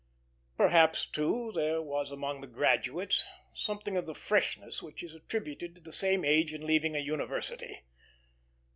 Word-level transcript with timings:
Perhaps, 0.57 1.05
too, 1.05 1.51
there 1.53 1.79
was 1.79 2.09
among 2.09 2.41
the 2.41 2.47
graduates 2.47 3.23
something 3.53 3.95
of 3.95 4.07
the 4.07 4.15
"freshness" 4.15 4.81
which 4.81 5.03
is 5.03 5.13
attributed 5.13 5.75
to 5.75 5.81
the 5.81 5.93
same 5.93 6.25
age 6.25 6.53
in 6.55 6.65
leaving 6.65 6.95
a 6.95 6.99
university. 6.99 7.83